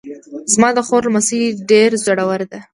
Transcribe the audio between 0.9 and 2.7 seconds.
لمسی ډېر زړور ده